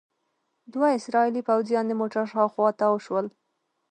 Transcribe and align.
دوه 0.73 0.87
اسرائیلي 0.97 1.41
پوځیان 1.49 1.85
د 1.87 1.93
موټر 2.01 2.23
شاوخوا 2.31 2.69
تاو 2.79 2.95
شول. 3.05 3.25